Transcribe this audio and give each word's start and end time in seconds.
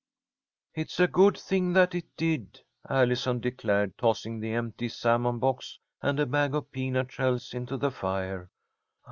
"It's 0.73 0.99
a 0.99 1.05
good 1.05 1.37
thing 1.37 1.73
that 1.73 1.93
it 1.93 2.07
did," 2.17 2.61
Allison 2.89 3.39
declared, 3.39 3.99
tossing 3.99 4.39
the 4.39 4.51
empty 4.51 4.89
salmon 4.89 5.37
box 5.37 5.77
and 6.01 6.19
a 6.19 6.25
bag 6.25 6.55
of 6.55 6.71
peanut 6.71 7.11
shells 7.11 7.53
into 7.53 7.77
the 7.77 7.91
fire. 7.91 8.49